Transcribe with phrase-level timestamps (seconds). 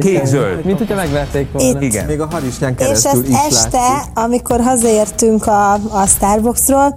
[0.00, 0.64] Kék-zöld.
[0.64, 1.68] Mint hogyha megverték volna.
[1.68, 1.82] Itt.
[1.82, 2.06] Igen.
[2.06, 4.10] Még a harisnyán És keresztül ezt is este, látszik.
[4.14, 6.94] amikor hazaértünk a, a Starbucksról,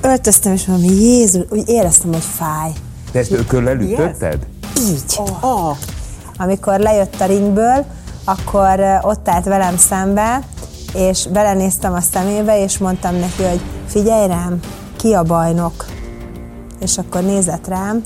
[0.00, 2.70] öltöztem, és mondom, Jézus, úgy éreztem, hogy fáj.
[3.12, 4.46] Te ezt ököllel ütötted?
[4.78, 5.20] Így.
[5.40, 5.76] Oh.
[6.36, 7.84] Amikor lejött a ringből,
[8.24, 10.40] akkor ott állt velem szembe,
[10.94, 14.60] és belenéztem a szemébe, és mondtam neki, hogy figyelj rám,
[14.96, 15.84] ki a bajnok?
[16.80, 18.02] És akkor nézett rám,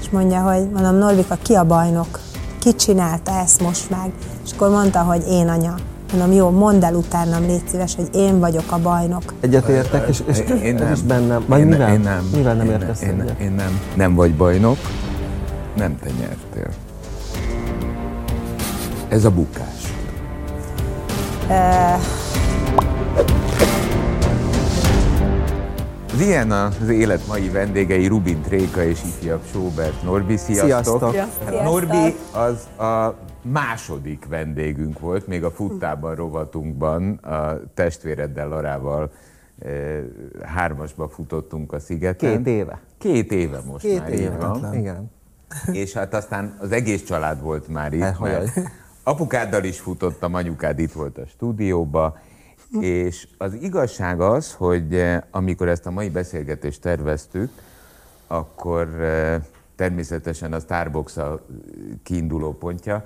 [0.00, 2.18] és mondja, hogy mondom, Norbika, ki a bajnok?
[2.62, 4.12] Ki csinálta ezt most meg?
[4.44, 5.74] És akkor mondta, hogy én anya.
[6.12, 9.34] Mondom, jó, mondd el utánam, légy szíves, hogy én vagyok a bajnok.
[9.40, 10.92] Egyetértek, és, és Én nem.
[10.92, 11.44] is bennem.
[11.46, 11.92] Vagy én, mivel?
[11.92, 12.28] Én nem.
[12.34, 13.40] Mivel nem én, értesz én, egyet?
[13.40, 13.80] én nem.
[13.94, 14.76] Nem vagy bajnok,
[15.76, 16.70] nem te nyertél.
[19.08, 19.92] Ez a bukás.
[21.48, 22.00] Az
[26.20, 30.36] ilyen az élet mai vendégei Rubin Tréka és ifjabb Sobert Norbi.
[30.36, 31.10] Sziasztok!
[31.10, 31.54] Sziasztok.
[31.54, 39.10] Hát Norbi az a második vendégünk volt, még a futtában rovatunkban, a testvéreddel Larával
[39.58, 39.98] eh,
[40.42, 42.44] hármasba futottunk a szigeten.
[42.44, 42.80] Két éve.
[42.98, 44.36] Két éve most Két már, így éve.
[44.36, 44.74] van.
[44.74, 45.10] Igen.
[45.72, 48.50] És hát aztán az egész család volt már itt, Hát, mert
[49.02, 52.18] apukáddal is futottam, anyukád itt volt a stúdióba,
[52.80, 57.50] és az igazság az, hogy eh, amikor ezt a mai beszélgetést terveztük,
[58.26, 59.40] akkor eh,
[59.76, 61.40] természetesen a Starbucks a
[62.02, 63.04] kiinduló pontja,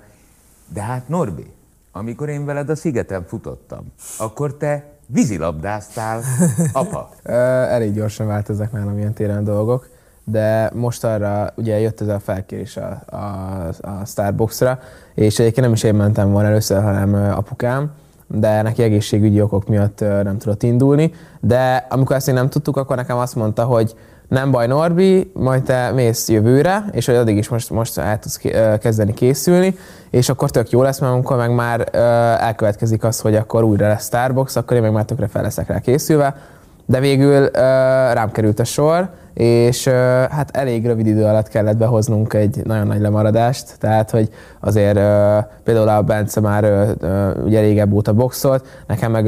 [0.73, 1.51] de hát Norbi,
[1.91, 6.21] amikor én veled a szigeten futottam, akkor te vízilabdáztál,
[6.73, 7.09] apa.
[7.75, 9.89] Elég gyorsan változnak nálam ilyen téren dolgok,
[10.23, 13.17] de most arra ugye jött ez a felkérés a, a,
[13.67, 14.79] a Starbucksra,
[15.13, 17.91] és egyébként nem is én mentem volna először, hanem apukám,
[18.27, 22.95] de neki egészségügyi okok miatt nem tudott indulni, de amikor ezt még nem tudtuk, akkor
[22.95, 23.95] nekem azt mondta, hogy
[24.27, 28.41] nem baj Norbi, majd te mész jövőre, és hogy addig is most, most el tudsz
[28.79, 29.75] kezdeni készülni,
[30.09, 31.89] és akkor tök jó lesz, mert amikor meg már
[32.41, 35.79] elkövetkezik az, hogy akkor újra lesz Starbucks, akkor én meg már tökre fel leszek rá
[35.79, 36.35] készülve,
[36.89, 37.49] de végül
[38.13, 39.87] rám került a sor, és
[40.29, 44.99] hát elég rövid idő alatt kellett behoznunk egy nagyon nagy lemaradást, tehát hogy azért
[45.63, 49.25] például a Bence már ö, ugye régebb óta boxolt, nekem meg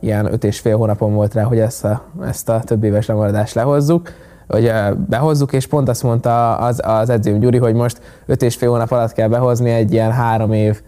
[0.00, 3.54] ilyen öt és fél hónapon volt rá, hogy ezt a, ezt a több éves lemaradást
[3.54, 4.12] lehozzuk,
[4.48, 4.72] hogy
[5.08, 8.90] behozzuk, és pont azt mondta az, az edzőm Gyuri, hogy most öt és fél hónap
[8.90, 10.82] alatt kell behozni egy ilyen három év,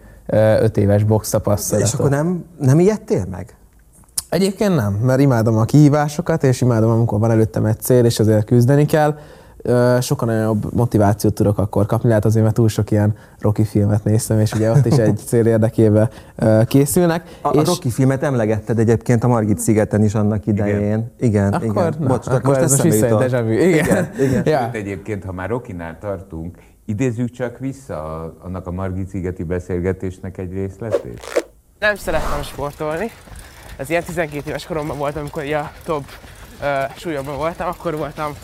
[0.59, 1.93] öt éves box tapasztalatot.
[1.93, 3.55] És akkor nem, nem ijedtél meg?
[4.35, 8.45] Egyébként nem, mert imádom a kihívásokat, és imádom, amikor van előttem egy cél, és azért
[8.45, 9.17] küzdeni kell.
[9.57, 14.03] Ö, Sokkal nagyobb motivációt tudok akkor kapni, lehet azért, mert túl sok ilyen Rocky filmet
[14.03, 16.09] néztem, és ugye ott is egy cél érdekében
[16.65, 17.23] készülnek.
[17.41, 21.11] A, és a Rocky filmet emlegetted egyébként a Margit szigeten is annak idején.
[21.19, 21.93] Igen, akkor, igen.
[21.99, 23.49] na, Bocs, akkor ez most vissza egy.
[23.49, 23.85] Igen.
[23.85, 24.41] Igen, igen.
[24.53, 24.59] Ja.
[24.63, 30.37] Sőt, egyébként, ha már Rokinál tartunk, idézzük csak vissza a- annak a Margit szigeti beszélgetésnek
[30.37, 31.19] egy részletét.
[31.79, 33.05] Nem szerettem sportolni.
[33.77, 36.11] Ez ilyen 12 éves koromban voltam, amikor a top
[36.61, 38.35] uh, súlyomban voltam, akkor voltam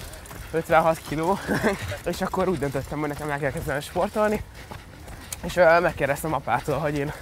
[0.52, 1.40] 56 kiló,
[2.12, 4.44] és akkor úgy döntöttem, hogy nekem el kell kezdenem sportolni,
[5.44, 7.14] és uh, megkérdeztem apától, hogy én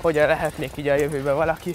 [0.00, 1.74] hogyan lehetnék így a jövőben valaki,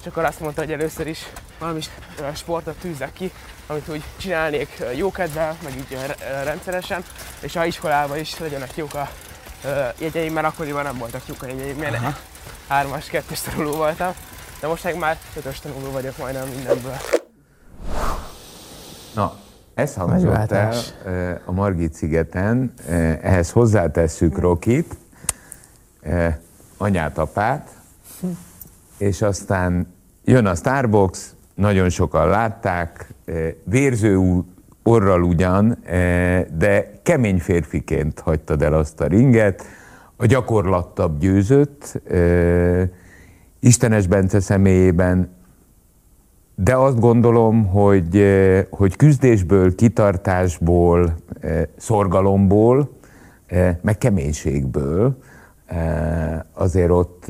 [0.00, 1.26] és akkor azt mondta, hogy először is
[1.58, 1.80] valami
[2.20, 3.32] ö, sportot tűzzek ki,
[3.66, 5.98] amit úgy csinálnék ö, jókedvel, meg így
[6.44, 7.04] rendszeresen,
[7.40, 9.08] és a iskolában is legyenek jók a
[9.98, 12.20] jegyeim, mert akkoriban nem voltak jók a jegyeim, mert
[12.68, 13.10] hármas,
[13.44, 14.14] tanuló voltam,
[14.62, 16.96] de most meg már ötös tanuló vagyok majdnem mindenből.
[19.14, 19.36] Na,
[19.74, 20.92] ez hangzott el Megváltás.
[21.04, 24.96] eh, a Margit szigeten, eh, ehhez hozzátesszük Rokit,
[26.00, 26.36] eh,
[26.76, 27.68] anyát, apát,
[28.98, 31.20] és aztán jön a Starbucks,
[31.54, 33.06] nagyon sokan látták,
[33.64, 34.42] vérző
[34.82, 35.78] orral ugyan,
[36.56, 39.64] de kemény férfiként hagytad el azt a ringet,
[40.16, 42.00] a gyakorlattabb győzött,
[43.64, 45.28] Istenes Bence személyében
[46.54, 52.90] de azt gondolom, hogy, eh, hogy küzdésből, kitartásból, eh, szorgalomból,
[53.46, 55.16] eh, meg keménységből
[56.52, 57.24] azért ott,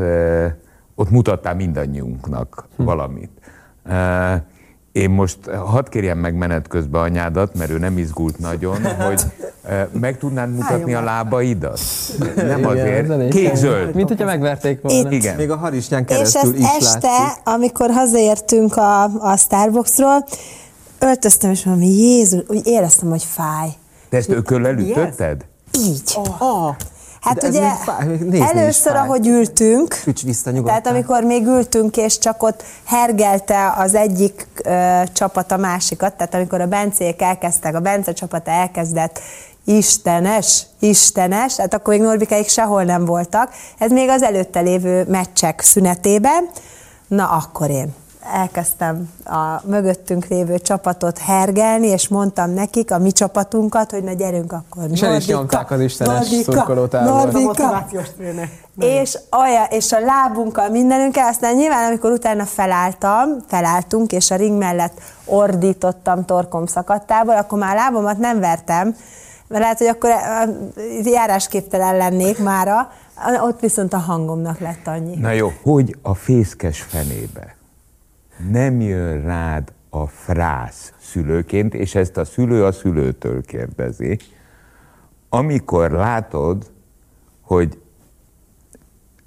[0.95, 3.31] ott mutattál mindannyiunknak valamit.
[4.93, 9.23] Én most hadd kérjem meg menet közben anyádat, mert ő nem izgult nagyon, hogy
[9.63, 11.81] eh, meg tudnád mutatni a lábaidat?
[12.37, 13.29] Nem azért.
[13.29, 13.95] Kék-zöld.
[13.95, 14.99] Mint hogyha megverték volna.
[14.99, 15.13] Itt.
[15.13, 15.37] Igen.
[15.37, 17.41] Még a harisnyán És ezt keresztül is este, látszik.
[17.45, 20.25] amikor hazaértünk a, a Starbucksról,
[20.99, 23.69] öltöztem, és mondom, Jézus, úgy éreztem, hogy fáj.
[24.09, 25.45] Te ezt ököllel ütötted?
[25.79, 26.19] Így.
[26.39, 26.75] Oh.
[27.23, 27.61] Hát De ugye
[28.07, 29.01] még nézni először, fáj.
[29.07, 30.83] ahogy ültünk, Üts vissza nyugodtan.
[30.83, 36.35] tehát amikor még ültünk, és csak ott hergelte az egyik ö, csapat a másikat, tehát
[36.35, 39.21] amikor a Bencék elkezdtek, a Bence csapata elkezdett
[39.65, 43.51] Istenes, istenes, hát akkor még Norbikáik sehol nem voltak.
[43.79, 46.49] Ez még az előtte lévő meccsek szünetében.
[47.07, 47.95] Na akkor én
[48.33, 54.53] elkezdtem a mögöttünk lévő csapatot hergelni, és mondtam nekik, a mi csapatunkat, hogy na gyerünk
[54.53, 54.91] akkor.
[54.91, 57.29] És el is nyomták az istenes szurkolótábor.
[58.79, 64.59] És, olyan, és a lábunkkal, mindenünkkel, aztán nyilván, amikor utána felálltam, felálltunk, és a ring
[64.59, 68.97] mellett ordítottam torkom szakadtából, akkor már a lábamat nem vertem,
[69.49, 70.49] mert lehet, hogy akkor eh,
[71.05, 72.91] járásképtelen lennék mára,
[73.43, 75.17] ott viszont a hangomnak lett annyi.
[75.17, 77.61] Na jó, hogy a fészkes fenébe
[78.51, 84.19] nem jön rád a frász szülőként, és ezt a szülő a szülőtől kérdezi,
[85.29, 86.71] amikor látod,
[87.41, 87.79] hogy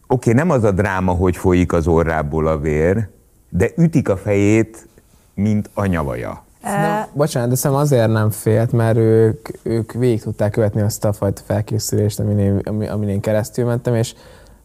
[0.08, 3.10] oké, okay, nem az a dráma, hogy folyik az orrából a vér,
[3.50, 4.88] de ütik a fejét,
[5.34, 6.44] mint anyavaja.
[6.62, 11.14] Na, bocsánat, de szerintem azért nem félt, mert ők, ők végig tudták követni azt a
[11.14, 12.58] fajta felkészülést, amin én,
[12.90, 14.14] amin én keresztül mentem, és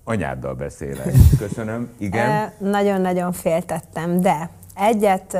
[0.04, 1.12] Anyáddal beszélek.
[1.38, 1.90] Köszönöm.
[1.98, 2.52] Igen.
[2.58, 5.36] Nagyon-nagyon féltettem, de egyet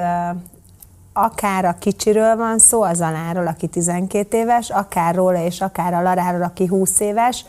[1.13, 6.03] akár a kicsiről van szó, az Aláról, aki 12 éves, akár róla és akár a
[6.03, 7.45] Laráról, aki 20 éves,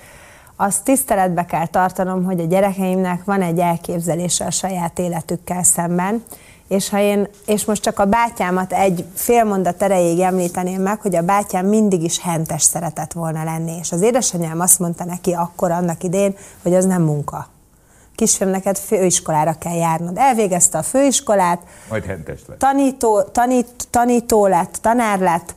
[0.56, 6.24] azt tiszteletbe kell tartanom, hogy a gyerekeimnek van egy elképzelése a saját életükkel szemben,
[6.71, 11.15] és, ha én, és most csak a bátyámat egy fél mondat erejéig említeném meg, hogy
[11.15, 15.71] a bátyám mindig is hentes szeretett volna lenni, és az édesanyám azt mondta neki akkor
[15.71, 17.47] annak idén, hogy az nem munka.
[18.15, 20.18] Kisfiam, neked főiskolára kell járnod.
[20.18, 21.62] Elvégezte a főiskolát.
[21.89, 22.59] Majd hentes lett.
[22.59, 25.56] Tanító, tanít, tanító lett, tanár lett,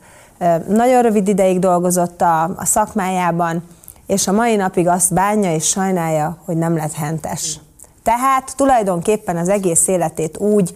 [0.67, 3.63] nagyon rövid ideig dolgozott a, a szakmájában,
[4.07, 7.59] és a mai napig azt bánja és sajnálja, hogy nem lett hentes.
[8.03, 10.75] Tehát tulajdonképpen az egész életét úgy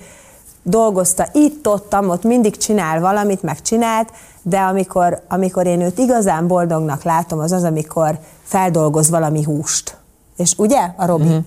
[0.64, 4.10] dolgozta itt, ott, ott mindig csinál valamit, meg csinált,
[4.42, 9.98] de amikor, amikor én őt igazán boldognak látom, az az, amikor feldolgoz valami húst.
[10.38, 11.24] És ugye, a Robi?
[11.24, 11.38] Mm-hmm.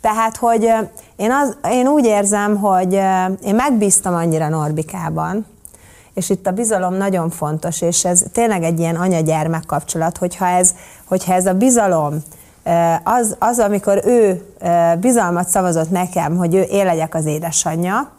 [0.00, 0.72] Tehát, hogy
[1.16, 2.92] én, az, én úgy érzem, hogy
[3.44, 5.46] én megbíztam annyira Norbikában,
[6.14, 10.74] és itt a bizalom nagyon fontos, és ez tényleg egy ilyen anya-gyermek kapcsolat, hogyha ez,
[11.04, 12.22] hogyha ez a bizalom,
[13.04, 14.42] az, az, amikor ő
[15.00, 18.10] bizalmat szavazott nekem, hogy ő én legyek az édesanyja,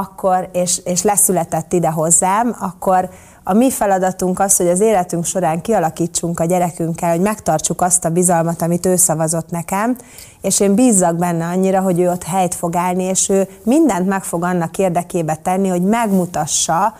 [0.00, 3.08] akkor, és, és leszületett ide hozzám, akkor
[3.42, 8.08] a mi feladatunk az, hogy az életünk során kialakítsunk a gyerekünkkel, hogy megtartsuk azt a
[8.08, 9.96] bizalmat, amit ő szavazott nekem,
[10.40, 14.24] és én bízzak benne annyira, hogy ő ott helyt fog állni, és ő mindent meg
[14.24, 16.94] fog annak érdekébe tenni, hogy megmutassa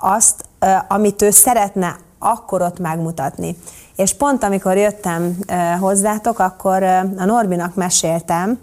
[0.00, 0.44] azt,
[0.88, 3.56] amit ő szeretne akkor ott megmutatni.
[3.96, 5.38] És pont amikor jöttem
[5.80, 6.82] hozzátok, akkor
[7.18, 8.58] a Norbinak meséltem,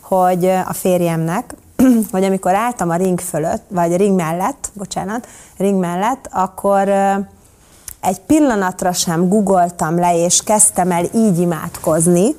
[0.00, 1.54] hogy a férjemnek,
[2.12, 6.88] hogy amikor álltam a ring fölött, vagy a ring mellett, bocsánat, ring mellett, akkor
[8.00, 12.34] egy pillanatra sem googoltam le, és kezdtem el így imádkozni,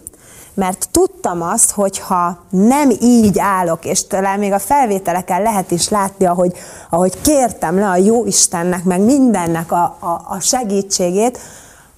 [0.53, 5.89] mert tudtam azt, hogy ha nem így állok, és talán még a felvételeken lehet is
[5.89, 6.53] látni, ahogy,
[6.89, 11.39] ahogy kértem le a jó Istennek, meg mindennek a, a, a segítségét,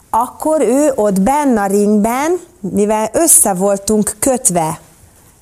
[0.10, 4.80] akkor ő ott benne a ringben, mivel össze voltunk kötve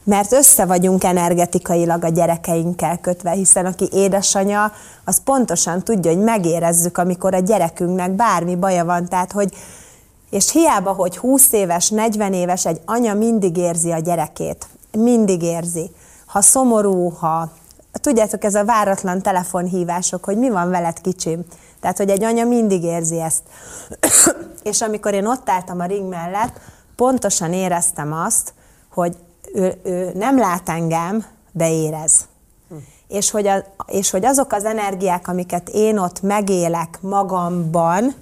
[0.03, 4.71] mert össze vagyunk energetikailag a gyerekeinkkel kötve, hiszen aki édesanya,
[5.05, 9.53] az pontosan tudja, hogy megérezzük, amikor a gyerekünknek bármi baja van, tehát hogy
[10.29, 14.67] és hiába, hogy 20 éves, 40 éves, egy anya mindig érzi a gyerekét.
[14.91, 15.91] Mindig érzi.
[16.25, 17.51] Ha szomorú, ha...
[18.01, 21.45] Tudjátok, ez a váratlan telefonhívások, hogy mi van veled, kicsim.
[21.79, 23.41] Tehát, hogy egy anya mindig érzi ezt.
[24.63, 26.59] és amikor én ott álltam a ring mellett,
[26.95, 28.53] pontosan éreztem azt,
[28.93, 29.17] hogy
[29.53, 32.27] ő, ő nem lát engem, de érez.
[33.07, 38.13] És, hogy a, és hogy azok az energiák, amiket én ott megélek magamban,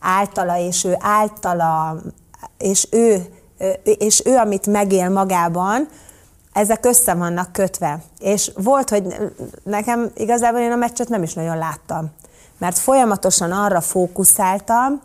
[0.00, 1.96] általa, és ő általa,
[2.58, 3.26] és ő,
[3.82, 5.88] és ő, amit megél magában,
[6.52, 8.02] ezek össze vannak kötve.
[8.18, 9.16] És volt, hogy
[9.62, 12.10] nekem igazából én a meccset nem is nagyon láttam.
[12.58, 15.00] Mert folyamatosan arra fókuszáltam,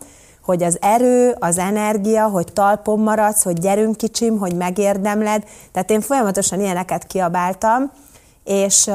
[0.48, 5.44] hogy az erő, az energia, hogy talpon maradsz, hogy gyerünk kicsim, hogy megérdemled.
[5.72, 7.90] Tehát én folyamatosan ilyeneket kiabáltam,
[8.44, 8.90] és,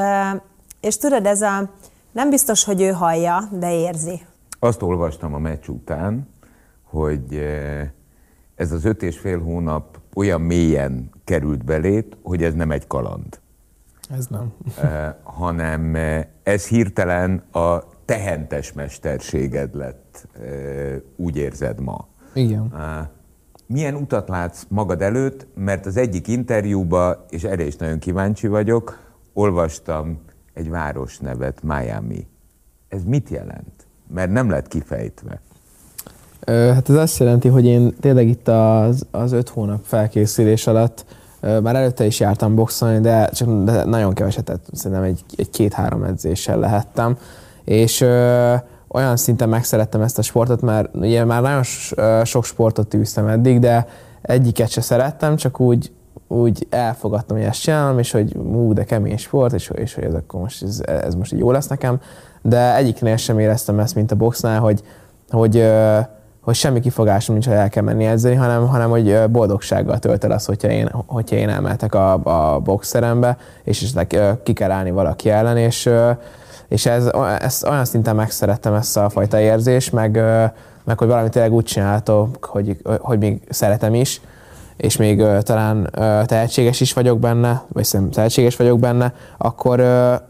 [0.80, 1.70] és tudod, ez a,
[2.12, 4.20] nem biztos, hogy ő hallja, de érzi.
[4.58, 6.28] Azt olvastam a meccs után,
[6.82, 7.42] hogy
[8.54, 13.40] ez az öt és fél hónap olyan mélyen került belét, hogy ez nem egy kaland.
[14.10, 14.52] Ez nem.
[15.22, 15.94] hanem
[16.42, 20.28] ez hirtelen a tehentes mesterséged lett,
[21.16, 22.08] úgy érzed ma.
[22.32, 22.72] Igen.
[23.66, 28.98] Milyen utat látsz magad előtt, mert az egyik interjúba, és erre is nagyon kíváncsi vagyok,
[29.32, 30.20] olvastam
[30.52, 32.26] egy város nevet, Miami.
[32.88, 33.86] Ez mit jelent?
[34.14, 35.40] Mert nem lett kifejtve.
[36.46, 41.04] Hát ez azt jelenti, hogy én tényleg itt az, az öt hónap felkészülés alatt
[41.40, 46.58] már előtte is jártam boxolni, de csak de nagyon keveset, szerintem egy, egy két-három edzéssel
[46.58, 47.18] lehettem.
[47.64, 48.54] És ö,
[48.88, 51.62] olyan szinten megszerettem ezt a sportot, mert ugye már nagyon
[52.24, 53.86] sok sportot űztem eddig, de
[54.22, 55.92] egyiket se szerettem, csak úgy,
[56.28, 60.14] úgy elfogadtam, hogy ezt csinálom, és hogy ú, de kemény sport, és, és hogy ez
[60.14, 62.00] akkor most, ez, ez most így jó lesz nekem.
[62.42, 64.82] De egyiknél sem éreztem ezt, mint a boxnál, hogy,
[65.30, 65.72] hogy,
[66.40, 70.30] hogy semmi kifogásom nincs, ha el kell menni edzeni, hanem, hanem hogy boldogsággal tölt el
[70.30, 72.12] az, hogyha én, hogyha én elmehetek a,
[72.54, 75.90] a boxterembe, és esetleg ki kell állni valaki ellen, és,
[76.74, 80.12] és ez, ezt olyan szinten megszerettem ezt a fajta érzést, meg,
[80.84, 84.20] meg hogy valamit tényleg úgy csináltok, hogy, hogy még szeretem is,
[84.76, 89.80] és még talán ö, tehetséges is vagyok benne, vagy szerintem tehetséges vagyok benne, akkor,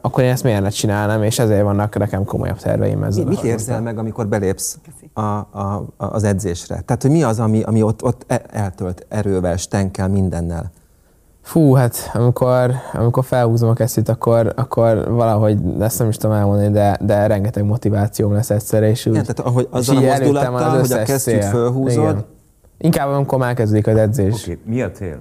[0.00, 3.24] akkor én ezt miért ne csinálnám, és ezért vannak nekem komolyabb terveim ezzel.
[3.24, 4.78] Mi, mit érzel meg, amikor belépsz
[5.12, 6.80] a, a, a, az edzésre?
[6.80, 10.72] Tehát, hogy mi az, ami, ami ott, ott e- eltölt erővel, stenkel, mindennel?
[11.44, 16.70] Fú, hát amikor, amikor felhúzom a kesztyűt, akkor, akkor valahogy, ezt nem is tudom elmondani,
[16.70, 20.90] de, de rengeteg motivációm lesz egyszerre, és úgy, Igen, tehát ahogy azzal a mozdulattal, az
[20.90, 21.50] hogy a kesztyűt cél.
[21.50, 22.02] fölhúzod.
[22.10, 22.24] Igen.
[22.78, 24.42] Inkább amikor már kezdődik az edzés.
[24.42, 25.20] Oké, mi a cél?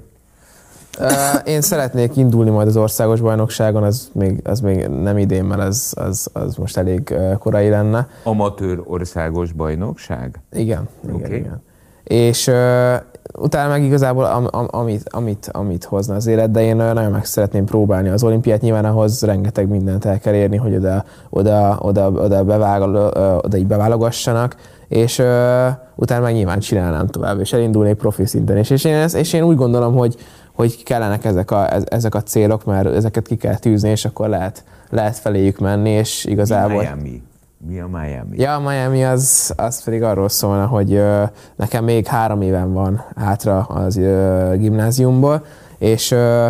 [1.44, 5.94] Én szeretnék indulni majd az országos bajnokságon, az még, az még nem idén, mert az,
[5.96, 8.08] az, az most elég korai lenne.
[8.24, 10.39] Amatőr országos bajnokság?
[10.51, 11.36] Igen, igen, Oké.
[11.36, 11.62] igen.
[12.03, 12.93] És uh,
[13.39, 17.12] utána meg igazából am, am, amit, amit, amit hozna az élet, de én ö, nagyon
[17.12, 21.77] meg szeretném próbálni az olimpiát, nyilván ahhoz rengeteg mindent el kell érni, hogy oda, oda,
[21.81, 24.55] oda, oda, bevágol, ö, oda így beválogassanak,
[24.88, 25.25] és uh,
[25.95, 28.69] utána meg nyilván csinálnám tovább, és elindulnék profi szinten is.
[28.69, 30.15] És én, ezt, és én úgy gondolom, hogy,
[30.53, 34.29] hogy kellenek ezek a, ez- ezek a célok, mert ezeket ki kell tűzni, és akkor
[34.29, 36.81] lehet, lehet feléjük menni, és igazából...
[36.81, 37.22] Miami.
[37.67, 38.38] Mi a Miami?
[38.39, 41.24] Ja, a Miami az, az pedig arról szólna, hogy ö,
[41.55, 45.46] nekem még három éven van hátra az ö, gimnáziumból,
[45.77, 46.48] és ö,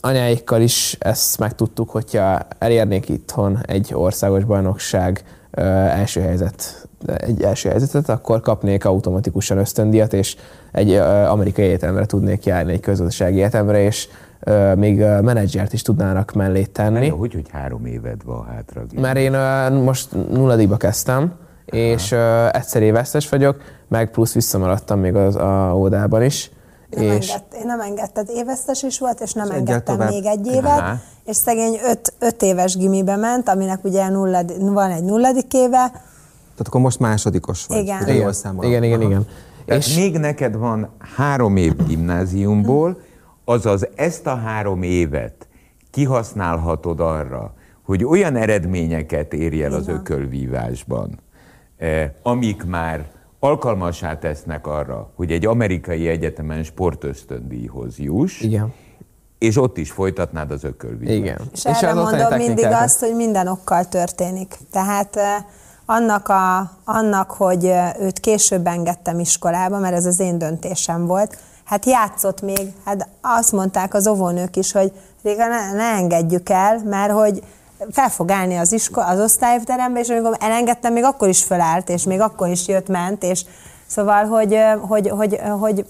[0.00, 7.68] anyáikkal is ezt megtudtuk, hogyha elérnék itthon egy országos bajnokság ö, első helyzet, egy első
[7.68, 10.36] helyzetet, akkor kapnék automatikusan ösztöndíjat, és
[10.72, 14.08] egy ö, amerikai egyetemre tudnék járni, egy közgazdasági egyetemre, és
[14.76, 17.08] még menedzsert is tudnának mellé tenni.
[17.08, 18.82] Hogy, hogy három éved van hátra.
[19.00, 19.32] Mert én
[19.72, 21.32] most nulladikba kezdtem,
[21.64, 23.56] és ö, egyszer évesztes vagyok,
[23.88, 26.50] meg plusz visszamaradtam még az a ódában is.
[26.90, 30.10] Nem és engedt, én nem engedted, évesztes is volt, és nem És engedtem tovább.
[30.10, 30.96] még egy évet, Aha.
[31.24, 36.66] és szegény öt, öt éves gimibe ment, aminek ugye nulladi, van egy nulladik éve, Tehát
[36.66, 37.78] akkor most másodikos vagy.
[37.78, 38.08] Igen.
[38.08, 39.26] igen, igen, igen, igen.
[39.66, 43.00] Tehát És még neked van három év gimnáziumból,
[43.48, 45.48] azaz ezt a három évet
[45.90, 51.20] kihasználhatod arra, hogy olyan eredményeket érj el az ökölvívásban,
[51.76, 53.06] eh, amik már
[53.40, 58.72] alkalmassá tesznek arra, hogy egy amerikai egyetemen sportösztöndíjhoz juss, igen,
[59.38, 61.18] és ott is folytatnád az ökölvívást.
[61.18, 61.40] igen.
[61.52, 64.56] és, és erre mondom mindig azt, hogy minden okkal történik.
[64.70, 65.44] Tehát eh,
[65.86, 71.38] annak, a, annak, hogy eh, őt később engedtem iskolába, mert ez az én döntésem volt,
[71.68, 76.80] hát játszott még, hát azt mondták az óvónők is, hogy Réga, ne, ne engedjük el,
[76.84, 77.42] mert hogy
[77.90, 82.04] fel fog állni az, isko, az osztályterembe, és amikor elengedtem, még akkor is fölállt, és
[82.04, 83.44] még akkor is jött, ment, és
[83.86, 85.86] szóval, hogy, hogy, hogy, hogy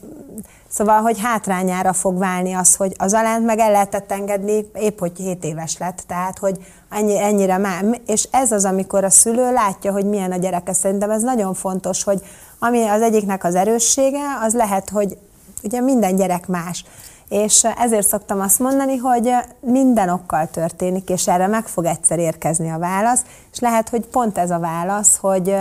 [0.71, 5.13] Szóval, hogy hátrányára fog válni az, hogy az alánt meg el lehetett engedni, épp hogy
[5.17, 6.59] 7 éves lett, tehát, hogy
[6.91, 10.73] ennyi, ennyire már, és ez az, amikor a szülő látja, hogy milyen a gyereke.
[10.73, 12.21] Szerintem ez nagyon fontos, hogy
[12.59, 15.19] ami az egyiknek az erőssége, az lehet, hogy
[15.63, 16.85] ugye minden gyerek más.
[17.29, 22.71] És ezért szoktam azt mondani, hogy minden okkal történik, és erre meg fog egyszer érkezni
[22.71, 23.23] a válasz,
[23.53, 25.55] és lehet, hogy pont ez a válasz, hogy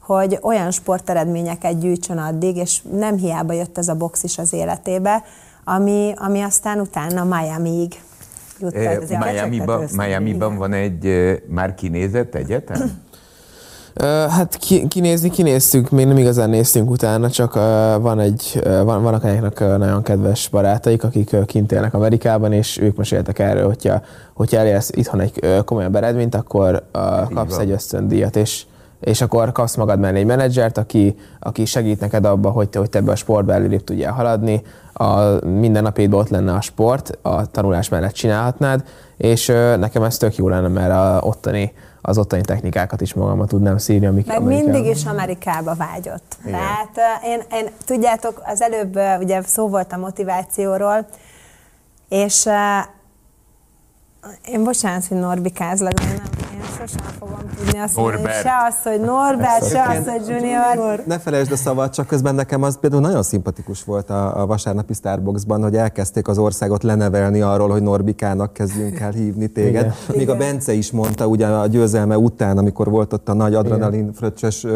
[0.00, 5.24] hogy olyan sporteredményeket gyűjtsön addig, és nem hiába jött ez a box is az életébe,
[5.64, 8.00] ami, ami aztán utána Miami-ig
[8.58, 8.74] jut.
[8.74, 13.02] Eh, Miami-ban, Miami-ban van egy eh, már kinézett egyetem?
[14.02, 17.54] Hát ki, kinézni kinéztük, még nem igazán néztünk utána, csak
[18.00, 22.78] van egy, ö, van, vannak anyáknak nagyon kedves barátaik, akik ö, kint élnek Amerikában, és
[22.78, 26.98] ők meséltek erről, hogyha, hogyha elérsz itthon egy ö, komolyabb eredményt, akkor ö,
[27.34, 27.60] kapsz van.
[27.60, 28.64] egy ösztöndíjat, és
[29.00, 32.88] és akkor kapsz magad mellé egy menedzsert, aki, aki segít neked abba, hogy te, hogy
[32.88, 37.46] te ebbe a sportba előrébb tudjál haladni, a minden napédban ott lenne a sport, a
[37.46, 38.84] tanulás mellett csinálhatnád,
[39.16, 39.46] és
[39.78, 41.72] nekem ez tök jó lenne, mert a ottani,
[42.06, 44.70] az ottani technikákat is magammal tudnám szírni, amik Meg Amerikában.
[44.70, 46.36] mindig is Amerikába vágyott.
[46.44, 46.52] Igen.
[46.52, 51.06] Tehát én, én, tudjátok, az előbb ugye szó volt a motivációról,
[52.08, 52.48] és
[54.46, 56.22] én bocsánat, hogy Norbikázlak, de nem,
[56.86, 58.42] sosem fogom tudni azt mondani, Norbert.
[58.42, 61.02] se az, hogy Norbert, se az, hogy Junior.
[61.06, 64.92] Ne felejtsd a szavat, csak közben nekem az például nagyon szimpatikus volt a, a vasárnapi
[64.92, 69.94] Starbucksban, hogy elkezdték az országot lenevelni arról, hogy Norbikának kezdjünk el hívni téged.
[70.08, 70.16] Igen.
[70.16, 74.12] Még a Bence is mondta ugye a győzelme után, amikor volt ott a nagy adrenalin
[74.12, 74.66] fröccsös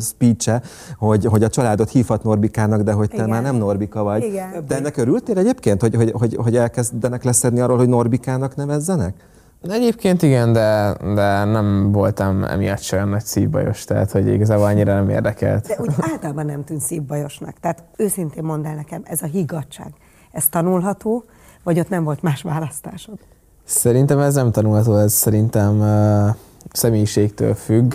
[0.00, 0.60] speech
[0.98, 3.28] hogy, hogy a családot hívhat Norbikának, de hogy te Igen.
[3.28, 4.22] már nem Norbika vagy.
[4.22, 4.64] Igen.
[4.68, 9.14] De ennek örültél egyébként, hogy, hogy, hogy, hogy elkezdenek leszedni arról, hogy Norbikának nevezzenek?
[9.62, 14.94] Egyébként igen, de, de nem voltam emiatt se olyan nagy szívbajos, tehát hogy igazából annyira
[14.94, 15.66] nem érdekelt.
[15.66, 17.54] De úgy általában nem tűnt szívbajosnak.
[17.60, 19.92] Tehát őszintén mondd el nekem, ez a higgadság,
[20.32, 21.24] ez tanulható,
[21.62, 23.18] vagy ott nem volt más választásod?
[23.64, 26.36] Szerintem ez nem tanulható, ez szerintem uh,
[26.72, 27.94] személyiségtől függ,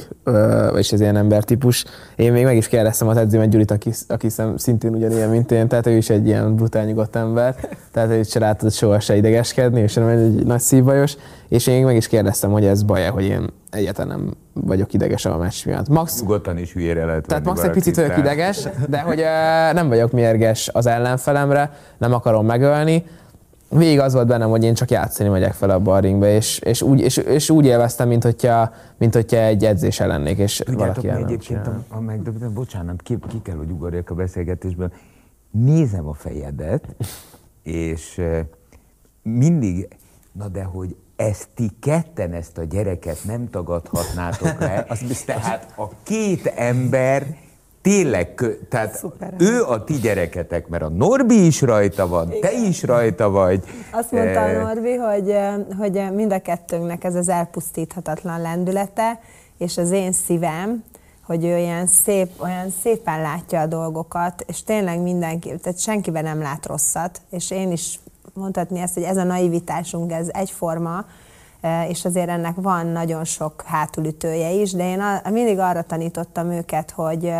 [0.71, 1.85] vagyis ez ilyen embertípus.
[2.15, 5.87] Én még meg is kérdeztem az edzőmet Gyurit, aki, aki szintén ugyanilyen, mint én, tehát
[5.87, 7.55] ő is egy ilyen brutál nyugodt ember,
[7.91, 11.15] tehát őt se látod soha se idegeskedni, és nem egy nagy szívbajos,
[11.47, 15.37] és én meg is kérdeztem, hogy ez baj hogy én egyáltalán nem vagyok ideges a
[15.37, 15.89] meccs miatt.
[15.89, 19.23] Max Nyugodtan is hülyére lehet Tehát max egy picit vagyok ideges, de hogy
[19.73, 23.05] nem vagyok mérges az ellenfelemre, nem akarom megölni.
[23.77, 26.81] Végig az volt bennem, hogy én csak játszani megyek fel abba a ringbe, és, és,
[26.81, 31.07] úgy, és, és úgy élveztem, mint hogyha, mint hogyha egy edzésen lennék, és Tudjátok, valaki
[31.07, 34.91] el nem egyébként a, a megdöbbentő, bocsánat, ki, ki kell, hogy ugorjak a beszélgetésből.
[35.51, 36.95] Nézem a fejedet,
[37.63, 38.21] és
[39.21, 39.87] mindig,
[40.31, 44.85] na de hogy ezt ti ketten, ezt a gyereket nem tagadhatnátok le,
[45.25, 47.25] tehát a két ember
[47.83, 49.33] tényleg, tehát Szuper.
[49.37, 53.63] ő a ti gyereketek, mert a Norbi is rajta van, te is rajta vagy.
[53.91, 59.19] Azt mondta a Eh, Norbi, hogy, eh, hogy mind a kettőnknek ez az elpusztíthatatlan lendülete,
[59.57, 60.83] és az én szívem,
[61.25, 66.41] hogy ő ilyen szép, olyan szépen látja a dolgokat, és tényleg mindenki, tehát senkiben nem
[66.41, 67.99] lát rosszat, és én is
[68.33, 71.03] mondhatni ezt, hogy ez a naivitásunk, ez egyforma, eh,
[71.87, 77.33] és azért ennek van nagyon sok hátulütője is, de én mindig arra tanítottam őket, hogy,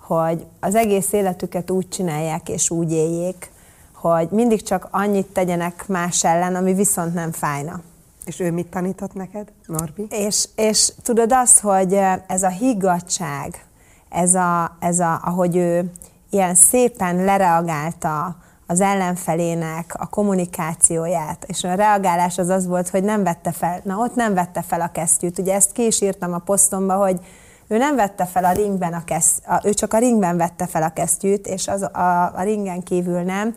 [0.00, 3.50] hogy az egész életüket úgy csinálják és úgy éljék,
[3.92, 7.80] hogy mindig csak annyit tegyenek más ellen, ami viszont nem fájna.
[8.24, 10.06] És ő mit tanított neked, Norbi?
[10.10, 13.64] És, és tudod azt, hogy ez a higgadság,
[14.08, 15.90] ez a, ez a, ahogy ő
[16.30, 18.36] ilyen szépen lereagálta
[18.72, 23.98] az ellenfelének a kommunikációját, és a reagálás az az volt, hogy nem vette fel, na
[23.98, 25.38] ott nem vette fel a kesztyűt.
[25.38, 27.20] Ugye ezt ki is írtam a posztomba, hogy
[27.66, 30.82] ő nem vette fel a ringben a kesz, a, ő csak a ringben vette fel
[30.82, 33.54] a kesztyűt, és az, a, a ringen kívül nem.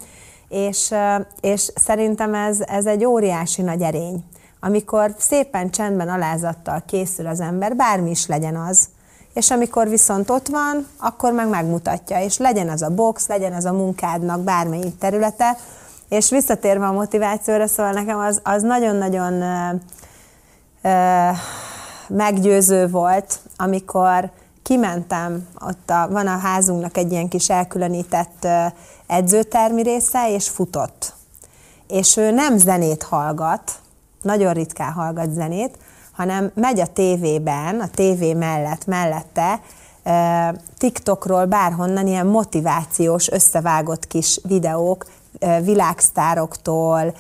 [0.50, 0.94] És,
[1.42, 4.24] és szerintem ez, ez egy óriási nagy erény
[4.60, 8.88] amikor szépen csendben alázattal készül az ember, bármi is legyen az,
[9.36, 13.66] és amikor viszont ott van, akkor meg megmutatja, és legyen az a box, legyen az
[13.66, 15.58] a munkádnak bármelyik területe,
[16.10, 19.76] és visszatérve a motivációra, szóval nekem az, az nagyon-nagyon ö,
[20.82, 21.30] ö,
[22.08, 24.30] meggyőző volt, amikor
[24.64, 28.48] kimentem, ott a, van a házunknak egy ilyen kis elkülönített
[29.08, 31.14] edzőtermi része, és futott.
[31.88, 33.72] És ő nem zenét hallgat,
[34.22, 35.78] nagyon ritkán hallgat zenét,
[36.16, 39.60] hanem megy a tévében, a tévé mellett, mellette,
[40.78, 45.06] TikTokról bárhonnan ilyen motivációs, összevágott kis videók
[45.64, 47.14] világsztároktól,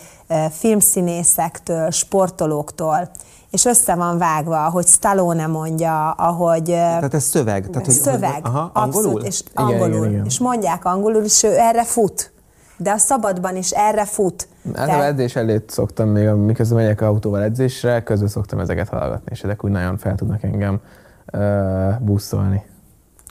[0.51, 3.10] filmszínészektől, sportolóktól,
[3.51, 6.63] és össze van vágva, ahogy Stallone mondja, ahogy...
[6.63, 7.69] Tehát ez szöveg.
[7.69, 9.21] Tehát, hogy, szöveg, Hogy, aha, abszolút, angolul?
[9.21, 10.25] és Igen, angolul, igen, igen.
[10.25, 12.31] és mondják angolul, és ő erre fut.
[12.77, 14.47] De a szabadban is erre fut.
[14.65, 19.32] Hát Tehát- a edzés előtt szoktam még, miközben megyek autóval edzésre, közben szoktam ezeket hallgatni,
[19.32, 20.80] és ezek úgy nagyon fel tudnak engem
[21.34, 22.63] uh, buszolni.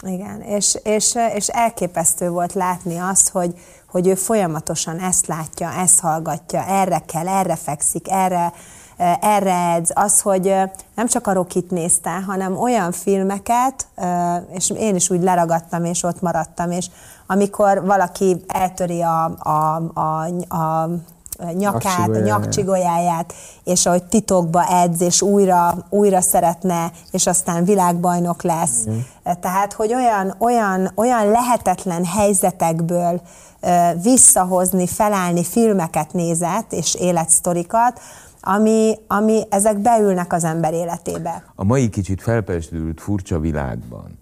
[0.07, 3.55] Igen, és, és, és elképesztő volt látni azt, hogy,
[3.91, 8.53] hogy ő folyamatosan ezt látja, ezt hallgatja, erre kell, erre fekszik, erre,
[9.21, 9.91] erre edz.
[9.95, 10.55] Az, hogy
[10.95, 13.87] nem csak a Rokit nézte, hanem olyan filmeket,
[14.51, 16.87] és én is úgy leragadtam, és ott maradtam, és
[17.27, 20.25] amikor valaki eltöri a, a, a,
[20.57, 20.89] a
[21.53, 23.35] nyakát, a Nyakcsigolyáját.
[23.65, 28.85] és ahogy titokba edz, és újra, újra szeretne, és aztán világbajnok lesz.
[29.41, 33.21] Tehát, hogy olyan, olyan, olyan lehetetlen helyzetekből
[34.03, 38.01] visszahozni, felállni filmeket nézett, és életsztorikat,
[38.41, 41.45] ami, ami ezek beülnek az ember életébe.
[41.55, 44.19] A mai kicsit felpesdült furcsa világban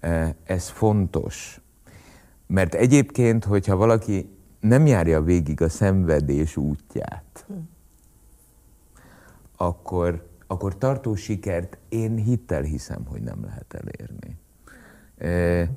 [0.00, 1.60] eh, ez fontos,
[2.46, 7.46] mert egyébként, hogyha valaki nem járja végig a szenvedés útját,
[9.56, 14.38] akkor, akkor tartó sikert én hittel hiszem, hogy nem lehet elérni.
[15.18, 15.68] Eh,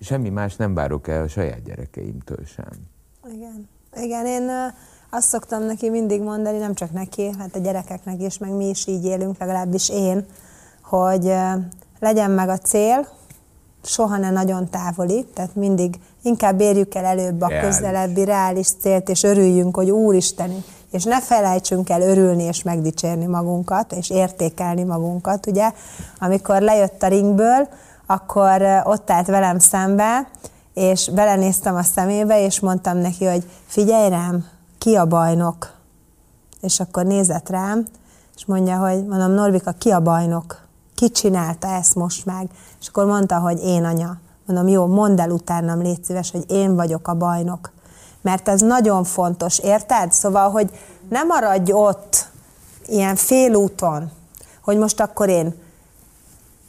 [0.00, 2.70] Semmi más nem várok el a saját gyerekeimtől sem.
[3.34, 3.68] Igen.
[3.96, 4.50] Igen, én
[5.10, 8.86] azt szoktam neki mindig mondani, nem csak neki, hát a gyerekeknek is, meg mi is
[8.86, 10.26] így élünk, legalábbis én,
[10.82, 11.32] hogy
[12.00, 13.08] legyen meg a cél,
[13.82, 17.76] soha ne nagyon távoli, tehát mindig inkább érjük el előbb a Reális.
[17.76, 23.92] közelebbi reális célt, és örüljünk, hogy Úristen, és ne felejtsünk el örülni és megdicsérni magunkat,
[23.92, 25.72] és értékelni magunkat, ugye.
[26.18, 27.68] Amikor lejött a ringből,
[28.06, 30.28] akkor ott állt velem szembe,
[30.74, 34.44] és belenéztem a szemébe, és mondtam neki, hogy figyelj rám,
[34.78, 35.72] ki a bajnok?
[36.60, 37.86] És akkor nézett rám,
[38.36, 40.62] és mondja, hogy mondom, Norbika, ki a bajnok?
[40.94, 42.48] Ki csinálta ezt most meg?
[42.80, 44.18] És akkor mondta, hogy én anya.
[44.46, 47.70] Mondom, jó, mondd el utánam, légy szíves, hogy én vagyok a bajnok.
[48.20, 50.12] Mert ez nagyon fontos, érted?
[50.12, 50.70] Szóval, hogy
[51.08, 52.28] ne maradj ott
[52.86, 54.10] ilyen félúton,
[54.60, 55.62] hogy most akkor én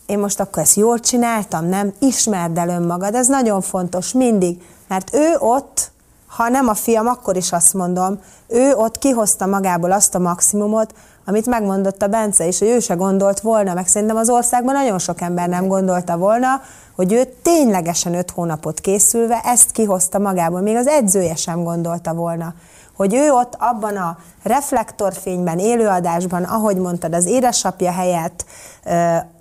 [0.06, 1.94] én most akkor ezt jól csináltam, nem?
[2.00, 5.92] Ismerd el önmagad, ez nagyon fontos mindig, mert ő ott,
[6.28, 10.94] ha nem a fiam, akkor is azt mondom, ő ott kihozta magából azt a maximumot,
[11.26, 15.00] amit megmondott a Bence, és hogy ő se gondolt volna, meg szerintem az országban nagyon
[15.00, 16.62] sok ember nem gondolta volna,
[16.96, 22.54] hogy ő ténylegesen öt hónapot készülve ezt kihozta magából, még az edzője sem gondolta volna
[22.96, 28.46] hogy ő ott abban a reflektorfényben, élőadásban, ahogy mondtad, az édesapja helyett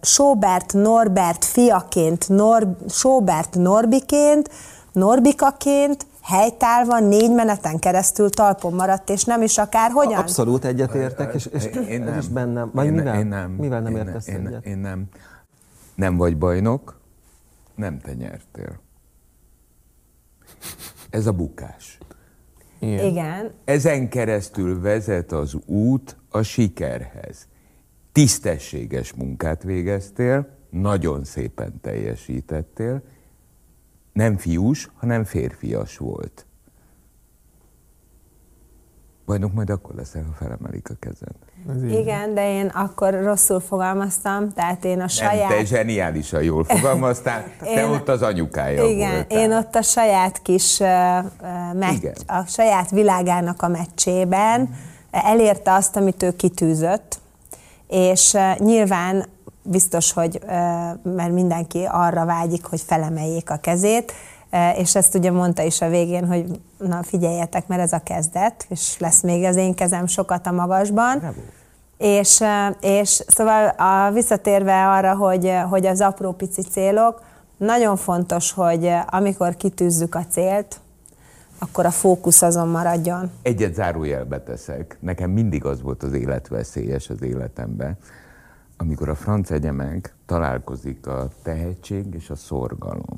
[0.00, 4.50] Sobert Norbert fiaként, Nor, Sobert Norbiként,
[4.92, 10.18] Norbikaként, helytálva négy meneten keresztül talpon maradt, és nem is akár hogyan.
[10.18, 12.70] Abszolút egyetértek, és, és Én ez is bennem.
[12.72, 13.18] Vagy én, mivel?
[13.18, 13.50] Én nem.
[13.50, 14.66] Mivel nem én, értesz én, egyet?
[14.66, 15.04] Én nem.
[15.94, 17.00] Nem vagy bajnok,
[17.74, 18.80] nem te nyertél.
[21.10, 21.98] Ez a bukás.
[22.78, 23.04] Igen.
[23.04, 27.48] Igen, Ezen keresztül vezet az út a sikerhez.
[28.12, 33.02] Tisztességes munkát végeztél, nagyon szépen teljesítettél,
[34.14, 36.46] nem fiús, hanem férfias volt.
[39.26, 41.92] Bajnok majd akkor leszel, ha felemelik a kezed.
[42.00, 45.48] igen, de én akkor rosszul fogalmaztam, tehát én a Nem, saját...
[45.48, 49.38] te zseniálisan jól fogalmaztál, te Én- ott az anyukája Igen, voltál.
[49.38, 50.88] én ott a saját kis uh,
[51.72, 52.14] meccs, Igen.
[52.26, 54.74] a saját világának a meccsében
[55.10, 57.18] elérte azt, amit ő kitűzött,
[57.88, 59.24] és uh, nyilván
[59.64, 60.40] biztos, hogy
[61.02, 64.12] mert mindenki arra vágyik, hogy felemeljék a kezét,
[64.76, 68.98] és ezt ugye mondta is a végén, hogy na figyeljetek, mert ez a kezdet, és
[68.98, 71.18] lesz még az én kezem sokat a magasban.
[71.18, 71.40] Bravo.
[71.98, 72.42] És,
[72.80, 77.22] és szóval a, visszatérve arra, hogy, hogy az apró pici célok,
[77.56, 80.80] nagyon fontos, hogy amikor kitűzzük a célt,
[81.58, 83.30] akkor a fókusz azon maradjon.
[83.42, 84.96] Egyet zárójelbe teszek.
[85.00, 87.98] Nekem mindig az volt az életveszélyes az életemben,
[88.76, 93.16] amikor a franc egyemek találkozik a tehetség és a szorgalom.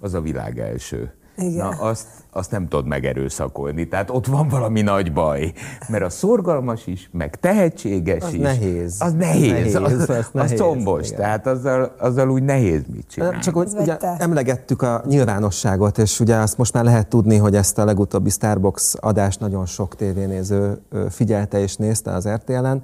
[0.00, 1.12] Az a világ első.
[1.36, 1.52] Igen.
[1.52, 3.88] Na, azt, azt nem tudod megerőszakolni.
[3.88, 5.52] Tehát ott van valami nagy baj.
[5.88, 8.40] Mert a szorgalmas is, meg tehetséges Az is.
[8.40, 8.96] nehéz.
[8.98, 9.50] Az nehéz.
[9.50, 11.06] Nehéz, az, az az, nehéz, combos.
[11.06, 11.18] igen.
[11.20, 13.38] Tehát azzal, azzal úgy nehéz mit csinálni.
[13.38, 17.54] Csak hogy Ez ugye emlegettük a nyilvánosságot, és ugye azt most már lehet tudni, hogy
[17.54, 20.78] ezt a legutóbbi Starbucks adást nagyon sok tévénéző
[21.10, 22.82] figyelte és nézte az RTL-en.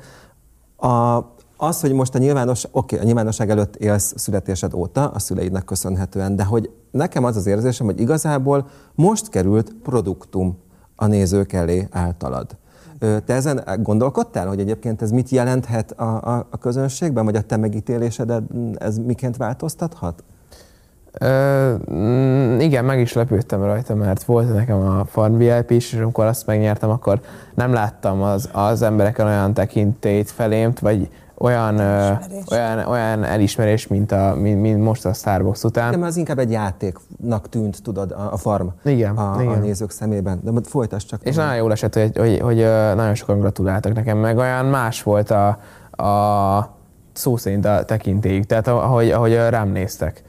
[0.76, 1.18] A,
[1.60, 6.36] az, hogy most a nyilvános, oké, a nyilvánosság előtt élsz születésed óta, a szüleidnek köszönhetően,
[6.36, 10.58] de hogy nekem az az érzésem, hogy igazából most került produktum
[10.96, 12.56] a nézők elé általad.
[12.98, 17.56] Te ezen gondolkodtál, hogy egyébként ez mit jelenthet a, a, a közönségben, vagy a te
[17.56, 18.42] megítélésed
[18.78, 20.24] ez miként változtathat?
[21.12, 25.98] Ö, mm, igen, meg is lepődtem rajta, mert volt nekem a Farm vip is, és
[26.00, 27.20] amikor azt megnyertem, akkor
[27.54, 32.44] nem láttam az, az embereken olyan tekintélyt felémt, vagy olyan, Elismerés.
[32.50, 35.98] olyan, olyan elismerés, mint, a, mint, mint most a Starbucks után.
[35.98, 39.60] Mert az inkább egy játéknak tűnt, tudod, a a farm Igen, a, a igen.
[39.60, 40.40] nézők szemében.
[40.42, 41.22] De folytasd csak.
[41.22, 42.56] És nagyon jól esett, hogy, hogy, hogy
[42.94, 45.48] nagyon sokan gratuláltak nekem, meg olyan más volt a,
[46.02, 46.76] a
[47.12, 50.22] szó szerint a tekintélyük, tehát ahogy, ahogy rám néztek.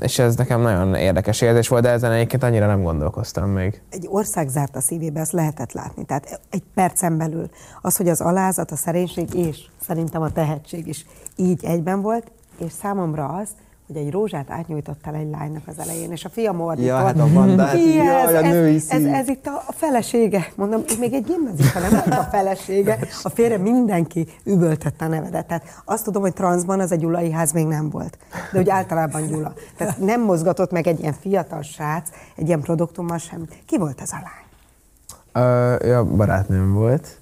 [0.00, 3.82] És ez nekem nagyon érdekes érzés volt, de ezen egyébként annyira nem gondolkoztam még.
[3.90, 6.04] egy ország zárt a szívébe, ezt lehetett látni.
[6.04, 7.50] Tehát egy percen belül
[7.82, 12.72] az, hogy az alázat, a szerénység és szerintem a tehetség is így egyben volt, és
[12.72, 13.48] számomra az,
[13.92, 16.86] hogy egy rózsát átnyújtottál egy lánynak az elején, és a fiam ordított.
[16.88, 19.06] Ja, hát a bandát, Yes, jaj, a ez, női ez, szív.
[19.14, 20.52] ez, itt a, a felesége.
[20.54, 22.98] Mondom, még egy gimnazista, nem volt a felesége.
[23.22, 25.46] A félre mindenki üvöltette a nevedet.
[25.46, 28.18] Tehát azt tudom, hogy transzban az egy gyulai ház még nem volt.
[28.52, 29.52] De úgy általában gyula.
[29.76, 33.46] Tehát nem mozgatott meg egy ilyen fiatal srác, egy ilyen produktummal sem.
[33.66, 35.44] Ki volt ez a lány?
[35.44, 37.20] Ö, ja, barátnőm volt,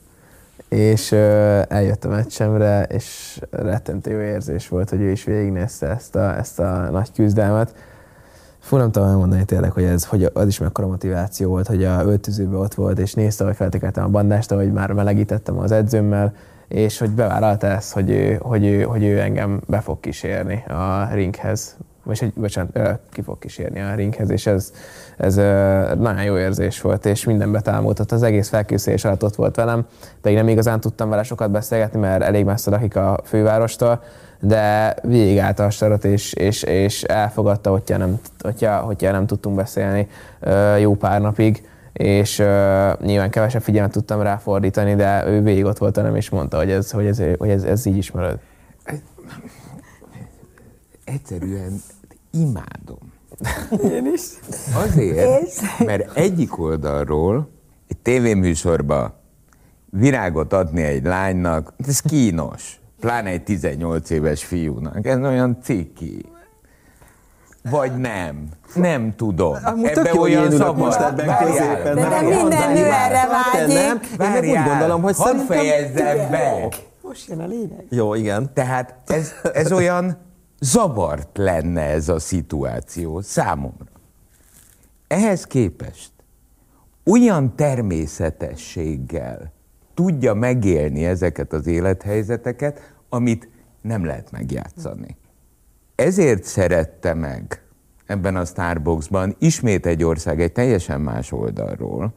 [0.68, 1.12] és
[1.68, 6.60] eljött a meccsemre, és rettentő jó érzés volt, hogy ő is végignézte ezt a, ezt
[6.60, 7.74] a nagy küzdelmet.
[8.58, 12.04] Fú, nem tudom elmondani tényleg, hogy ez hogy az is mekkora motiváció volt, hogy a
[12.04, 16.34] öltözőben ott volt, és nézte, hogy feltekeltem a bandást, hogy már melegítettem az edzőmmel,
[16.68, 21.08] és hogy bevállalta ezt, hogy ő, hogy, ő, hogy ő engem be fog kísérni a
[21.12, 24.72] ringhez, vagy hogy, bocsánat, ki fog kísérni a ringhez, és ez,
[25.16, 25.34] ez
[25.98, 29.86] nagyon jó érzés volt, és minden betámoltott, az egész felkészülés alatt ott volt velem,
[30.20, 34.02] pedig nem igazán tudtam vele sokat beszélgetni, mert elég messze lakik a fővárostól,
[34.40, 40.08] de végigállt a starat, és, és, és elfogadta, hogyha nem, hogyha, hogyha nem tudtunk beszélni
[40.78, 42.46] jó pár napig, és uh,
[43.00, 46.90] nyilván kevesebb figyelmet tudtam ráfordítani, de ő végig ott volt velem, és mondta, hogy ez,
[46.90, 48.38] hogy ez, hogy ez, ez így is marad.
[51.12, 51.82] Egyszerűen
[52.30, 53.12] imádom.
[53.84, 54.22] Én is.
[54.74, 57.48] Azért, mert egyik oldalról
[57.88, 59.20] egy tévéműsorba
[59.90, 62.80] virágot adni egy lánynak, ez kínos.
[63.00, 65.06] Pláne egy 18 éves fiúnak.
[65.06, 66.24] Ez olyan ciki.
[67.70, 68.48] Vagy nem.
[68.74, 69.56] Nem tudom.
[69.64, 71.94] Amúgy tök jó ilyen ülök most ebben középen.
[71.94, 73.74] De nem minden nő erre vágyik.
[73.74, 75.56] Nem, én meg úgy gondolom, hogy Hadd szerintem...
[75.56, 76.68] fejezzem be.
[77.02, 77.84] Most jön a lényeg.
[77.88, 78.50] Jó, igen.
[78.54, 80.16] Tehát ez, ez olyan
[80.60, 83.86] zavart lenne ez a szituáció számomra.
[85.06, 86.10] Ehhez képest
[87.04, 89.52] olyan természetességgel
[89.94, 93.48] tudja megélni ezeket az élethelyzeteket, amit
[93.80, 95.16] nem lehet megjátszani.
[95.94, 97.62] Ezért szerette meg
[98.06, 102.12] ebben a Starbucksban ismét egy ország egy teljesen más oldalról,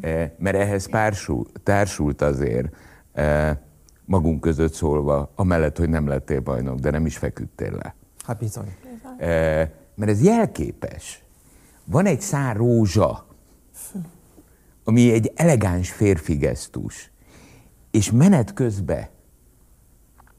[0.00, 2.74] eh, mert ehhez pársult, társult azért
[3.12, 3.56] eh,
[4.06, 7.94] magunk között szólva, amellett, hogy nem lettél bajnok, de nem is feküdtél le.
[8.24, 8.74] Hát bizony.
[9.18, 11.24] Eh, Mert ez jelképes.
[11.84, 13.26] Van egy szár rózsa,
[14.84, 17.10] ami egy elegáns férfi gesztus,
[17.90, 19.06] és menet közben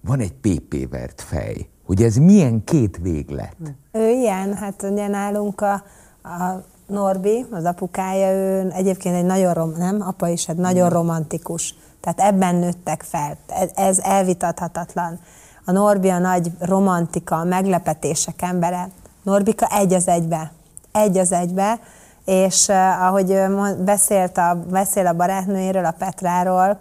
[0.01, 3.55] van egy PP vert fej, hogy ez milyen két véglet.
[3.91, 5.73] Ő ilyen, hát ugye nálunk a,
[6.23, 10.01] a Norbi, az apukája, ő egyébként egy nagyon rom, nem?
[10.01, 11.75] Apa is, hát nagyon romantikus.
[12.07, 13.37] Tehát ebben nőttek fel.
[13.75, 15.19] Ez, elvitathatatlan.
[15.65, 18.89] A Norbi a nagy romantika, a meglepetések embere.
[19.23, 20.51] Norbika egy az egybe.
[20.91, 21.79] Egy az egybe.
[22.25, 26.79] És uh, ahogy mond- beszélt a, beszél a barátnőjéről, a Petráról,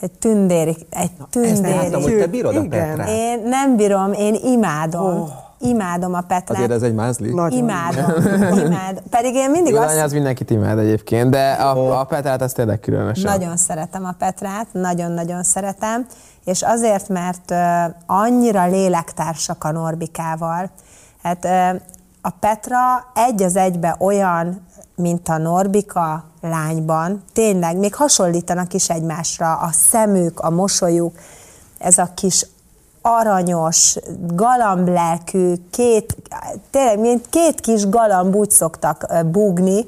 [0.00, 1.74] egy tündéri, egy Ezt tündéri.
[1.76, 2.68] láttam, hogy te bírod a.
[2.68, 3.08] Petrát.
[3.08, 5.20] Én nem bírom, én imádom.
[5.20, 5.28] Oh.
[5.58, 6.56] Imádom a Petrát.
[6.56, 7.34] Azért ez egy mázli.
[7.34, 7.58] Nagyon.
[7.58, 8.10] Imádom,
[8.66, 9.02] imádom.
[9.10, 12.80] Pedig én mindig Jó, azt az mindenkit imád egyébként, de a, a Petrát az tényleg
[12.80, 13.32] különösen.
[13.38, 16.06] nagyon szeretem a Petrát, nagyon-nagyon szeretem,
[16.44, 17.54] és azért, mert
[18.06, 20.70] annyira lélektársak a Norbikával.
[21.22, 21.44] Hát
[22.20, 24.66] a Petra egy az egybe olyan,
[24.96, 31.18] mint a Norbika lányban, tényleg, még hasonlítanak is egymásra, a szemük, a mosolyuk,
[31.78, 32.46] ez a kis
[33.06, 36.16] aranyos, galamblelkű, két,
[36.70, 39.84] tényleg mint két kis galamb úgy szoktak búgni,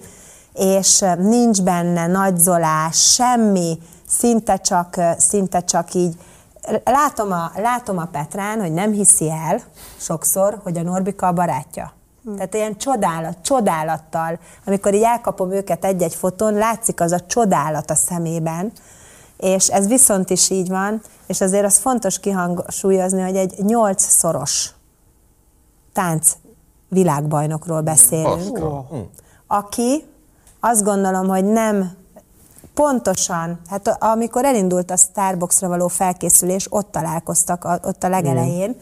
[0.55, 3.79] és nincs benne nagyzolás, semmi,
[4.09, 6.15] szinte csak, szinte csak így.
[6.85, 9.61] Látom a, látom a Petrán, hogy nem hiszi el
[9.97, 11.93] sokszor, hogy a Norbika a barátja.
[12.37, 17.95] Tehát ilyen csodálat, csodálattal, amikor így elkapom őket egy-egy fotón, látszik az a csodálat a
[17.95, 18.73] szemében,
[19.39, 24.71] és ez viszont is így van, és azért az fontos kihangsúlyozni, hogy egy nyolcszoros
[25.93, 26.33] tánc
[26.89, 28.59] világbajnokról beszélünk,
[29.47, 30.05] aki
[30.61, 31.91] azt gondolom, hogy nem
[32.75, 38.77] pontosan, hát amikor elindult a Starbucksra való felkészülés, ott találkoztak, a- ott a legelején,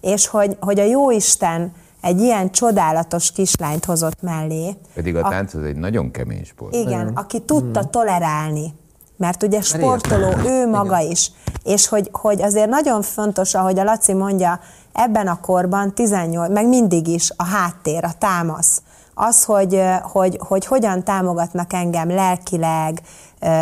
[0.00, 5.62] és hogy, hogy a Jóisten egy ilyen csodálatos kislányt hozott mellé, Pedig a tánc az
[5.62, 6.74] egy nagyon kemény sport.
[6.74, 8.74] igen, aki tudta tolerálni.
[9.16, 11.30] Mert ugye sportoló, ő maga is.
[11.64, 14.60] És hogy, hogy azért nagyon fontos, ahogy a Laci mondja,
[14.92, 18.82] ebben a korban 18, meg mindig is a háttér, a támasz.
[19.14, 23.02] Az, hogy, hogy, hogy hogyan támogatnak engem lelkileg,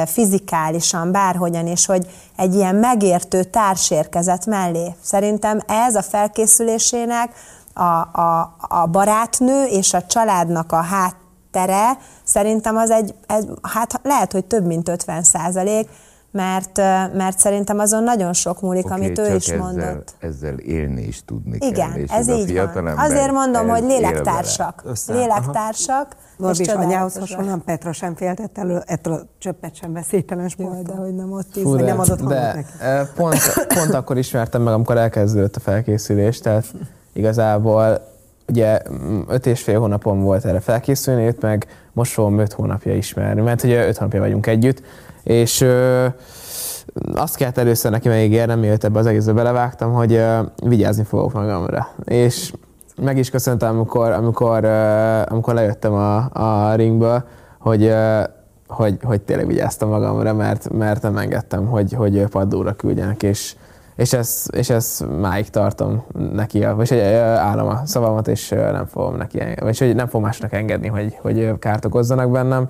[0.06, 4.94] fizikálisan, bárhogyan, és hogy egy ilyen megértő társérkezet mellé.
[5.02, 7.34] Szerintem ez a felkészülésének
[7.72, 10.80] a, a, a barátnő és a családnak a
[11.54, 15.88] háttere, szerintem az egy, egy, hát lehet, hogy több mint 50 százalék,
[16.30, 16.76] mert,
[17.14, 20.14] mert szerintem azon nagyon sok múlik, Oké, amit ő csak is ezzel, mondott.
[20.18, 22.00] ezzel élni is tudni Igen, kell.
[22.00, 22.86] és ez a így van.
[22.86, 24.82] Azért mondom, ez hogy él lélektársak.
[25.06, 26.16] Lélektársak.
[26.38, 30.82] Csodálatos anyához hasonlóan Petra sem féltett elő ettől a csöppet sem veszélytelen sporttól.
[30.82, 33.10] de hogy nem ott Fú, íz, de nem adott hangot de neki.
[33.14, 33.38] pont,
[33.74, 36.64] pont akkor ismertem meg, amikor elkezdődött a felkészülés, tehát
[37.12, 38.13] igazából
[38.48, 42.94] ugye mm, öt és fél hónapom volt erre felkészülni, őt meg most fogom öt hónapja
[42.94, 44.82] ismerni, mert ugye öt hónapja vagyunk együtt,
[45.22, 46.06] és ö,
[47.14, 51.88] azt kellett először neki megígérnem, mielőtt ebbe az egészbe belevágtam, hogy ö, vigyázni fogok magamra.
[52.04, 52.52] És
[53.02, 57.24] meg is köszöntem, amikor, amikor, uh, amikor lejöttem a, a ringből,
[57.58, 58.24] hogy, uh,
[58.66, 63.56] hogy, hogy tényleg vigyáztam magamra, mert, mert nem engedtem, hogy, hogy padlóra küldjenek, és,
[63.96, 69.16] és ezt, és ezt máig tartom neki, vagy hogy állom a szavamat, és nem fogom
[69.16, 72.68] neki, vagy hogy nem fogom másnak engedni, hogy, hogy kárt okozzanak bennem.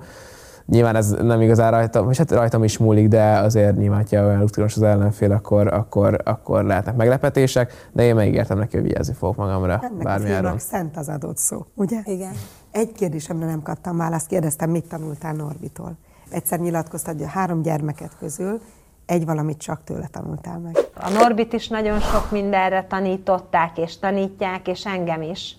[0.65, 4.41] Nyilván ez nem igazán rajtam, vagy hát rajtam is múlik, de azért nyilván, ha olyan
[4.41, 9.35] utolsó az ellenfél, akkor, akkor, akkor lehetnek meglepetések, de én megígértem neki, hogy vigyázni fogok
[9.35, 11.99] magamra Ennek a bármilyen szent az adott szó, ugye?
[12.03, 12.31] Igen.
[12.71, 15.97] Egy kérdésemre nem kaptam választ, kérdeztem, mit tanultál Norbitól.
[16.29, 18.61] Egyszer nyilatkoztad, hogy a három gyermeket közül
[19.05, 20.77] egy valamit csak tőle tanultál meg.
[20.93, 25.55] A Norbit is nagyon sok mindenre tanították, és tanítják, és engem is.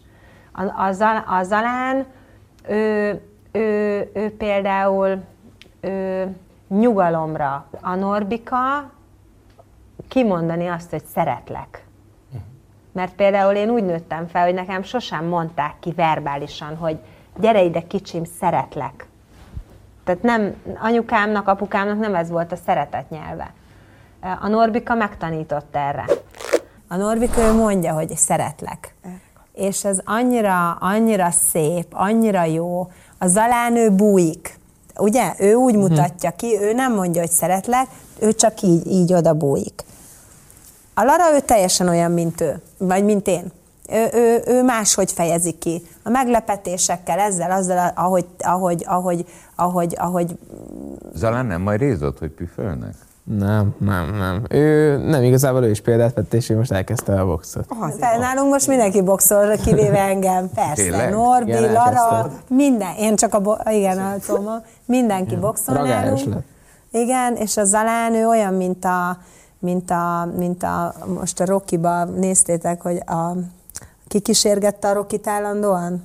[0.52, 2.06] A, a, Zal- a Zalán,
[2.68, 3.20] ő,
[3.52, 5.22] ő, ő például
[5.80, 6.36] ő,
[6.68, 7.66] nyugalomra.
[7.80, 8.90] A Norbika
[10.08, 11.84] kimondani azt, hogy szeretlek.
[12.92, 16.98] Mert például én úgy nőttem fel, hogy nekem sosem mondták ki verbálisan, hogy
[17.36, 19.06] gyere ide kicsim, szeretlek.
[20.06, 23.52] Tehát nem, anyukámnak, apukámnak nem ez volt a szeretet nyelve.
[24.40, 26.04] A Norbika megtanított erre.
[26.88, 28.94] A Norbik ő mondja, hogy szeretlek.
[29.52, 32.90] És ez annyira, annyira szép, annyira jó.
[33.18, 34.58] A Zalán ő bújik.
[34.98, 35.34] Ugye?
[35.38, 37.86] Ő úgy mutatja ki, ő nem mondja, hogy szeretlek,
[38.20, 39.82] ő csak így, így oda bújik.
[40.94, 43.52] A Lara ő teljesen olyan, mint ő, vagy mint én.
[43.92, 45.82] Ő, ő, ő máshogy fejezi ki.
[46.02, 49.24] A meglepetésekkel, ezzel, azzal, ahogy, ahogy, ahogy,
[49.56, 50.38] ahogy, ahogy
[51.14, 52.94] Zalán nem majd rézott, hogy püfölnek?
[53.38, 54.42] Nem, nem, nem.
[54.48, 57.66] Ő nem igazából ő is példát vett, és ő most elkezdte a boxot.
[57.98, 60.50] Fel, nálunk most mindenki boxol, kivéve engem.
[60.54, 61.10] Persze, Tényleg?
[61.12, 62.54] Norbi, Igen, Lara, elkezdte.
[62.54, 62.94] minden.
[62.98, 64.62] Én csak a, bo- igen, a Toma.
[64.84, 66.34] Mindenki boxol Ragályos nálunk.
[66.34, 67.02] lett.
[67.02, 69.18] Igen, és a Zalán ő olyan, mint a,
[69.58, 73.32] mint a, mint a most a Rokiba néztétek, hogy a,
[74.16, 76.02] ki kísérgette a Rokit állandóan?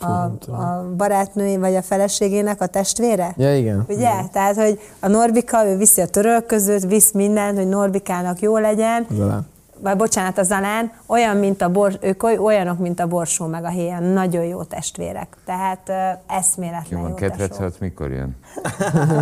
[0.00, 0.06] A,
[0.52, 3.34] a barátnői vagy a feleségének a testvére?
[3.36, 3.84] Ja, igen.
[3.88, 4.10] Ugye?
[4.32, 9.06] Tehát, hogy a Norbika, ő viszi a törölközőt, visz mindent, hogy Norbikának jó legyen.
[9.10, 9.48] Zalán.
[9.82, 13.64] Vagy bocsánat, a Zalán, olyan, mint a bor, ők oly- olyanok, mint a Borsó meg
[13.64, 15.36] a Héjen, nagyon jó testvérek.
[15.44, 17.28] Tehát uh, Jó eszméletlen jó, van, tesó.
[17.30, 18.36] ketrecet mikor jön?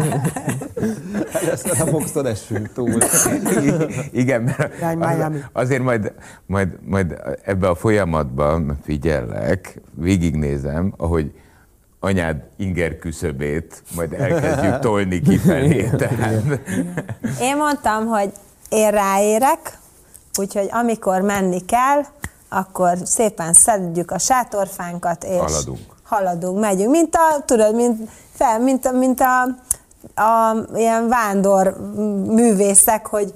[1.52, 2.98] Ezt a boxon esünk túl.
[4.12, 5.38] Igen, mert az- Miami.
[5.52, 6.12] azért majd,
[6.46, 11.32] majd, majd ebbe a folyamatban figyellek, végignézem, ahogy
[12.00, 15.88] anyád inger küszöbét majd elkezdjük tolni kifelé.
[15.98, 16.42] Tehát,
[17.40, 18.32] Én mondtam, hogy
[18.68, 19.78] én ráérek,
[20.38, 22.02] úgyhogy amikor menni kell,
[22.48, 25.78] akkor szépen szedjük a sátorfánkat, és Haladunk.
[26.02, 26.90] haladunk, megyünk.
[26.90, 29.42] Mint a, tudod, mint, fel, mint, a, mint a,
[30.22, 31.76] a ilyen vándor
[32.26, 33.34] művészek, hogy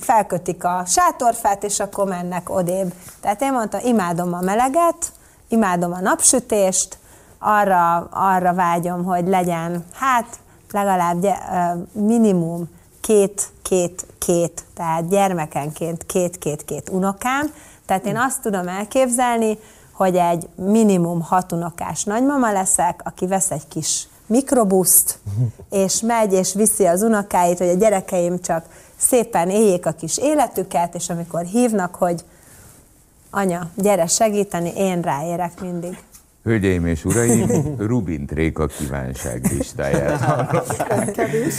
[0.00, 2.92] felkötik a sátorfát, és akkor mennek odébb.
[3.20, 5.12] Tehát én mondtam, imádom a meleget,
[5.48, 6.98] imádom a napsütést,
[7.38, 10.38] arra, arra vágyom, hogy legyen, hát
[10.70, 11.26] legalább
[11.92, 12.68] minimum
[13.00, 17.52] két, két, két, tehát gyermekenként két-két-két unokám.
[17.86, 19.58] Tehát én azt tudom elképzelni,
[19.92, 25.18] hogy egy minimum hat unokás nagymama leszek, aki vesz egy kis mikrobuszt,
[25.70, 28.64] és megy és viszi az unokáit, hogy a gyerekeim csak
[28.96, 32.24] szépen éljék a kis életüket, és amikor hívnak, hogy
[33.30, 36.02] anya, gyere segíteni, én ráérek mindig.
[36.44, 40.20] Hölgyeim és uraim, Rubin Tréka kívánság listáját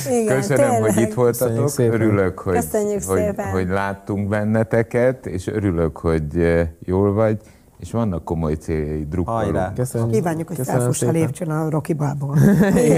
[0.10, 0.94] Igen, Köszönöm, tényleg.
[0.94, 1.63] hogy itt voltatok.
[1.63, 1.94] Köszönjük.
[1.94, 7.38] Örülök, hogy, Köszönjük hogy, hogy láttunk benneteket, és örülök, hogy eh, jól vagy,
[7.80, 9.74] és vannak komoly céljai, drukkolunk.
[9.74, 10.12] Köszönjük.
[10.12, 11.22] Kívánjuk, hogy Köszönöm felfuss a szépen.
[11.22, 11.96] lépcsőn a Rocky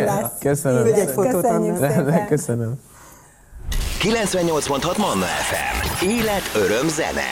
[0.05, 0.31] lesz.
[0.39, 0.85] Köszönöm.
[0.93, 2.27] Egy fotót Köszönjük szépen.
[2.27, 2.79] Köszönöm.
[4.01, 6.05] 98.6 Manna FM.
[6.05, 7.31] Élet, öröm, zene.